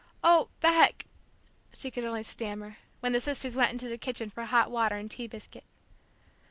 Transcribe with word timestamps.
"Oh, 0.23 0.49
Beck!" 0.61 1.05
she 1.75 1.91
could 1.91 2.03
only 2.05 2.23
stammer, 2.23 2.77
when 3.01 3.11
the 3.13 3.21
sisters 3.21 3.55
went 3.55 3.69
into 3.69 3.87
the 3.87 3.99
kitchen 3.99 4.31
for 4.31 4.45
hot 4.45 4.71
water 4.71 4.95
and 4.95 5.11
tea 5.11 5.27
biscuit. 5.27 5.63